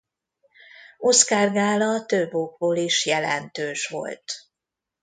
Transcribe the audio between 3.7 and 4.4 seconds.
volt.